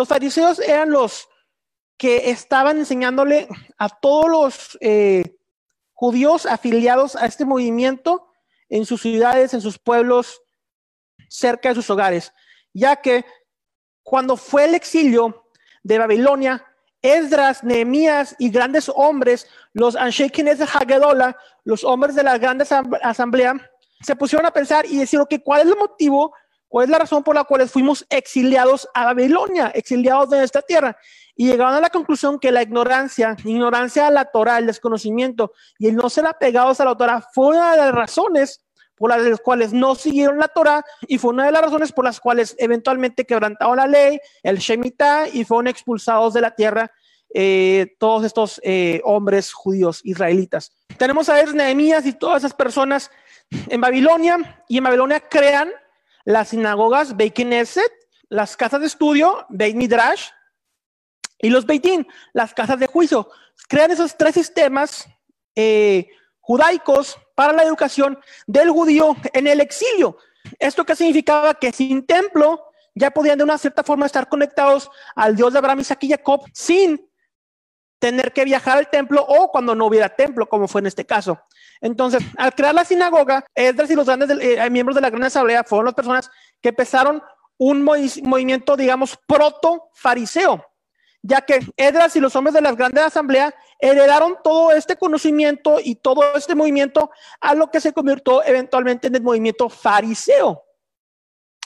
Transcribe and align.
los 0.00 0.08
fariseos 0.08 0.60
eran 0.60 0.90
los 0.90 1.28
que 1.98 2.30
estaban 2.30 2.78
enseñándole 2.78 3.46
a 3.76 3.90
todos 3.90 4.30
los 4.30 4.78
eh, 4.80 5.36
judíos 5.92 6.46
afiliados 6.46 7.16
a 7.16 7.26
este 7.26 7.44
movimiento 7.44 8.32
en 8.70 8.86
sus 8.86 9.02
ciudades, 9.02 9.52
en 9.52 9.60
sus 9.60 9.78
pueblos, 9.78 10.40
cerca 11.28 11.68
de 11.68 11.74
sus 11.74 11.90
hogares, 11.90 12.32
ya 12.72 12.96
que 12.96 13.26
cuando 14.02 14.38
fue 14.38 14.64
el 14.64 14.74
exilio 14.74 15.44
de 15.82 15.98
Babilonia, 15.98 16.64
Esdras, 17.02 17.62
Nehemías 17.62 18.36
y 18.38 18.48
grandes 18.48 18.90
hombres, 18.94 19.48
los 19.74 19.96
Anshekines 19.96 20.60
de 20.60 20.64
Hagedola, 20.64 21.36
los 21.64 21.84
hombres 21.84 22.14
de 22.14 22.22
la 22.22 22.38
gran 22.38 22.58
asamblea, 23.02 23.70
se 24.00 24.16
pusieron 24.16 24.46
a 24.46 24.50
pensar 24.50 24.86
y 24.86 24.96
decir, 24.96 25.20
que 25.28 25.42
¿cuál 25.42 25.60
es 25.60 25.66
el 25.66 25.76
motivo 25.76 26.32
¿Cuál 26.70 26.84
es 26.84 26.90
la 26.90 27.00
razón 27.00 27.24
por 27.24 27.34
la 27.34 27.42
cual 27.42 27.68
fuimos 27.68 28.06
exiliados 28.10 28.88
a 28.94 29.04
Babilonia, 29.06 29.72
exiliados 29.74 30.30
de 30.30 30.44
esta 30.44 30.62
tierra? 30.62 30.96
Y 31.34 31.48
llegaron 31.48 31.74
a 31.74 31.80
la 31.80 31.90
conclusión 31.90 32.38
que 32.38 32.52
la 32.52 32.62
ignorancia, 32.62 33.36
ignorancia 33.44 34.06
a 34.06 34.10
la 34.12 34.26
Torah, 34.26 34.58
el 34.58 34.66
desconocimiento 34.66 35.50
y 35.80 35.88
el 35.88 35.96
no 35.96 36.08
ser 36.08 36.26
apegados 36.26 36.80
a 36.80 36.84
la 36.84 36.96
Torah 36.96 37.26
fue 37.34 37.48
una 37.48 37.72
de 37.72 37.78
las 37.78 37.92
razones 37.92 38.64
por 38.94 39.10
las 39.10 39.40
cuales 39.40 39.72
no 39.72 39.96
siguieron 39.96 40.38
la 40.38 40.46
Torah 40.46 40.84
y 41.08 41.18
fue 41.18 41.32
una 41.32 41.46
de 41.46 41.50
las 41.50 41.62
razones 41.62 41.90
por 41.90 42.04
las 42.04 42.20
cuales 42.20 42.54
eventualmente 42.56 43.24
quebrantaron 43.24 43.76
la 43.76 43.88
ley, 43.88 44.20
el 44.44 44.58
Shemitah 44.58 45.26
y 45.26 45.44
fueron 45.44 45.66
expulsados 45.66 46.34
de 46.34 46.40
la 46.40 46.54
tierra 46.54 46.92
eh, 47.34 47.96
todos 47.98 48.24
estos 48.24 48.60
eh, 48.62 49.00
hombres 49.02 49.52
judíos 49.52 50.02
israelitas. 50.04 50.70
Tenemos 50.96 51.28
a 51.28 51.42
Nehemías 51.42 52.06
y 52.06 52.12
todas 52.12 52.44
esas 52.44 52.54
personas 52.54 53.10
en 53.50 53.80
Babilonia 53.80 54.64
y 54.68 54.78
en 54.78 54.84
Babilonia 54.84 55.18
crean 55.18 55.70
las 56.24 56.48
sinagogas 56.48 57.16
Beit 57.16 57.34
Knesset, 57.34 57.92
las 58.28 58.56
casas 58.56 58.80
de 58.80 58.86
estudio 58.86 59.46
Beit 59.48 59.76
Midrash 59.76 60.28
y 61.38 61.50
los 61.50 61.66
Beitín, 61.66 62.06
las 62.32 62.54
casas 62.54 62.78
de 62.78 62.86
juicio. 62.86 63.28
Crean 63.68 63.90
esos 63.90 64.16
tres 64.16 64.34
sistemas 64.34 65.08
eh, 65.54 66.08
judaicos 66.40 67.18
para 67.34 67.52
la 67.52 67.62
educación 67.62 68.18
del 68.46 68.70
judío 68.70 69.16
en 69.32 69.46
el 69.46 69.60
exilio. 69.60 70.18
¿Esto 70.58 70.84
qué 70.84 70.94
significaba? 70.94 71.54
Que 71.54 71.72
sin 71.72 72.06
templo 72.06 72.62
ya 72.94 73.10
podían 73.10 73.38
de 73.38 73.44
una 73.44 73.58
cierta 73.58 73.82
forma 73.82 74.06
estar 74.06 74.28
conectados 74.28 74.90
al 75.14 75.36
Dios 75.36 75.52
de 75.52 75.58
Abraham, 75.58 75.80
Isaac 75.80 76.02
y 76.04 76.10
Jacob 76.10 76.42
sin 76.52 77.09
tener 78.00 78.32
que 78.32 78.44
viajar 78.44 78.78
al 78.78 78.88
templo 78.88 79.24
o 79.28 79.52
cuando 79.52 79.76
no 79.76 79.86
hubiera 79.86 80.08
templo, 80.08 80.48
como 80.48 80.66
fue 80.66 80.80
en 80.80 80.88
este 80.88 81.06
caso. 81.06 81.38
Entonces, 81.80 82.22
al 82.36 82.54
crear 82.54 82.74
la 82.74 82.84
sinagoga, 82.84 83.44
Esdras 83.54 83.90
y 83.90 83.94
los 83.94 84.06
grandes 84.06 84.30
eh, 84.40 84.70
miembros 84.70 84.96
de 84.96 85.02
la 85.02 85.10
gran 85.10 85.22
asamblea 85.22 85.62
fueron 85.62 85.84
las 85.86 85.94
personas 85.94 86.30
que 86.60 86.70
empezaron 86.70 87.22
un 87.58 87.82
movimiento, 87.82 88.74
digamos, 88.74 89.18
proto-fariseo, 89.26 90.64
ya 91.22 91.42
que 91.42 91.60
Esdras 91.76 92.16
y 92.16 92.20
los 92.20 92.34
hombres 92.34 92.54
de 92.54 92.62
la 92.62 92.72
gran 92.72 92.96
asamblea 92.98 93.54
heredaron 93.78 94.38
todo 94.42 94.72
este 94.72 94.96
conocimiento 94.96 95.78
y 95.78 95.96
todo 95.96 96.34
este 96.36 96.54
movimiento 96.54 97.10
a 97.38 97.54
lo 97.54 97.70
que 97.70 97.80
se 97.80 97.92
convirtió 97.92 98.42
eventualmente 98.44 99.08
en 99.08 99.14
el 99.14 99.22
movimiento 99.22 99.68
fariseo. 99.68 100.64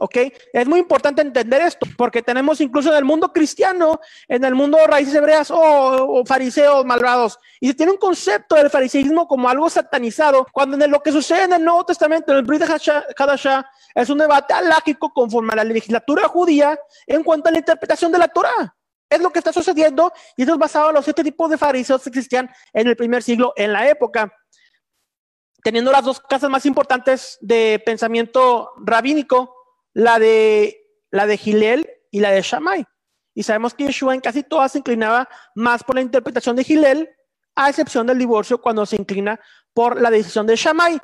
¿Ok? 0.00 0.16
Es 0.52 0.66
muy 0.68 0.78
importante 0.78 1.22
entender 1.22 1.60
esto, 1.60 1.84
porque 1.96 2.22
tenemos 2.22 2.60
incluso 2.60 2.90
en 2.90 2.98
el 2.98 3.04
mundo 3.04 3.32
cristiano, 3.32 4.00
en 4.28 4.44
el 4.44 4.54
mundo 4.54 4.78
de 4.78 4.86
raíces 4.86 5.12
hebreas, 5.14 5.50
o, 5.50 6.22
fariseos 6.24 6.84
malvados, 6.84 7.36
y 7.58 7.68
se 7.68 7.74
tiene 7.74 7.92
un 7.92 7.98
concepto 7.98 8.54
del 8.54 8.70
fariseísmo 8.70 9.26
como 9.26 9.48
algo 9.48 9.68
satanizado, 9.68 10.46
cuando 10.52 10.82
en 10.82 10.88
lo 10.88 11.02
que 11.02 11.10
sucede 11.10 11.44
en 11.44 11.54
el 11.54 11.64
Nuevo 11.64 11.84
Testamento, 11.84 12.30
en 12.30 12.38
el 12.38 12.44
Brit 12.44 12.62
de 12.62 13.64
es 13.94 14.10
un 14.10 14.18
debate 14.18 14.54
alágico 14.54 15.12
conforme 15.12 15.52
a 15.54 15.56
la 15.56 15.64
legislatura 15.64 16.28
judía 16.28 16.78
en 17.06 17.24
cuanto 17.24 17.48
a 17.48 17.52
la 17.52 17.58
interpretación 17.58 18.12
de 18.12 18.18
la 18.18 18.28
Torah. 18.28 18.76
Es 19.10 19.20
lo 19.20 19.30
que 19.30 19.40
está 19.40 19.52
sucediendo, 19.52 20.12
y 20.36 20.42
esto 20.42 20.52
es 20.52 20.58
basado 20.60 20.90
en 20.90 20.94
los 20.94 21.04
siete 21.04 21.24
tipos 21.24 21.50
de 21.50 21.58
fariseos 21.58 22.02
que 22.04 22.10
existían 22.10 22.48
en 22.72 22.86
el 22.86 22.96
primer 22.96 23.24
siglo 23.24 23.52
en 23.56 23.72
la 23.72 23.88
época 23.88 24.32
teniendo 25.62 25.90
las 25.90 26.04
dos 26.04 26.20
casas 26.20 26.48
más 26.50 26.64
importantes 26.66 27.36
de 27.40 27.82
pensamiento 27.84 28.70
rabínico, 28.78 29.57
la 29.98 30.20
de, 30.20 30.86
la 31.10 31.26
de 31.26 31.36
Gilel 31.36 31.90
y 32.12 32.20
la 32.20 32.30
de 32.30 32.42
Shammai. 32.42 32.86
Y 33.34 33.42
sabemos 33.42 33.74
que 33.74 33.84
Yeshua 33.84 34.14
en 34.14 34.20
casi 34.20 34.44
todas 34.44 34.70
se 34.70 34.78
inclinaba 34.78 35.28
más 35.56 35.82
por 35.82 35.96
la 35.96 36.02
interpretación 36.02 36.54
de 36.54 36.62
Gilel, 36.62 37.10
a 37.56 37.68
excepción 37.68 38.06
del 38.06 38.16
divorcio 38.16 38.60
cuando 38.60 38.86
se 38.86 38.94
inclina 38.94 39.40
por 39.74 40.00
la 40.00 40.08
decisión 40.10 40.46
de 40.46 40.54
Shammai. 40.54 41.00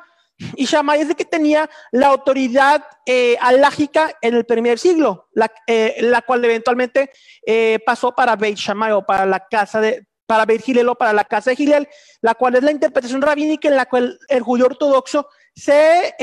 Y 0.55 0.63
Shammai 0.63 1.01
es 1.01 1.09
de 1.09 1.15
que 1.15 1.25
tenía 1.25 1.69
la 1.91 2.07
autoridad 2.07 2.85
eh, 3.05 3.35
alágica 3.41 4.13
en 4.21 4.33
el 4.33 4.45
primer 4.45 4.79
siglo, 4.79 5.27
la, 5.33 5.51
eh, 5.67 5.97
la 5.99 6.21
cual 6.21 6.45
eventualmente 6.45 7.11
eh, 7.45 7.79
pasó 7.85 8.15
para 8.15 8.37
Beit 8.37 8.57
Shammai 8.57 8.93
o 8.93 9.05
para 9.05 9.25
la 9.25 9.45
casa 9.45 9.81
de, 9.81 10.07
para 10.25 10.45
Beit 10.45 10.63
o 10.87 10.95
para 10.95 11.11
la 11.11 11.25
casa 11.25 11.49
de 11.49 11.57
Gilel, 11.57 11.89
la 12.21 12.33
cual 12.33 12.55
es 12.55 12.63
la 12.63 12.71
interpretación 12.71 13.21
rabínica 13.21 13.67
en 13.67 13.75
la 13.75 13.87
cual 13.87 14.17
el 14.29 14.41
judío 14.41 14.67
ortodoxo 14.67 15.27
se 15.53 16.15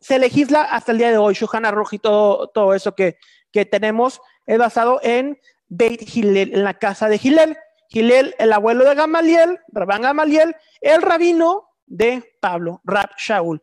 se 0.00 0.18
legisla 0.18 0.62
hasta 0.62 0.92
el 0.92 0.98
día 0.98 1.10
de 1.10 1.18
hoy. 1.18 1.34
Shulchan 1.34 1.64
Aruch 1.64 1.92
y 1.92 1.98
todo, 1.98 2.48
todo 2.48 2.74
eso 2.74 2.94
que, 2.94 3.18
que 3.52 3.64
tenemos 3.64 4.20
es 4.46 4.58
basado 4.58 5.00
en 5.02 5.38
Beit 5.68 6.02
Hillel, 6.14 6.54
en 6.54 6.64
la 6.64 6.74
casa 6.74 7.08
de 7.08 7.20
Hillel. 7.22 7.56
Hillel, 7.90 8.34
el 8.38 8.52
abuelo 8.52 8.84
de 8.84 8.94
Gamaliel, 8.94 9.60
Rabán 9.68 10.02
Gamaliel, 10.02 10.54
el 10.80 11.00
rabino 11.02 11.70
de 11.86 12.36
Pablo, 12.40 12.80
Rab 12.84 13.10
Shaul. 13.16 13.62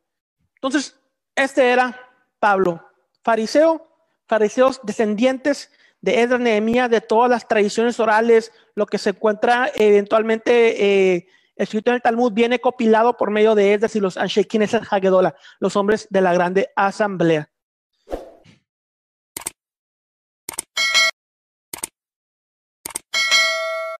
Entonces, 0.55 0.99
este 1.35 1.69
era 1.69 1.99
Pablo, 2.39 2.83
fariseo, 3.23 3.87
fariseos 4.27 4.79
descendientes 4.83 5.71
de 6.01 6.21
Edra 6.21 6.37
Nehemías, 6.37 6.89
de 6.89 7.01
todas 7.01 7.29
las 7.29 7.47
tradiciones 7.47 7.99
orales, 7.99 8.51
lo 8.73 8.85
que 8.85 8.97
se 8.97 9.11
encuentra 9.11 9.71
eventualmente 9.75 11.13
eh, 11.13 11.27
escrito 11.55 11.91
en 11.91 11.95
el 11.95 12.01
Talmud, 12.01 12.33
viene 12.33 12.59
copilado 12.59 13.17
por 13.17 13.31
medio 13.31 13.55
de 13.55 13.73
Esdras 13.73 13.95
y 13.95 13.99
los 13.99 14.17
Anshekines 14.17 14.73
Hagedola, 14.73 15.35
los 15.59 15.75
hombres 15.75 16.07
de 16.09 16.21
la 16.21 16.33
grande 16.33 16.71
asamblea. 16.75 17.49